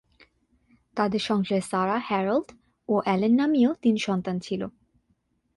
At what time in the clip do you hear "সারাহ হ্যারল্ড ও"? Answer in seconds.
1.61-2.93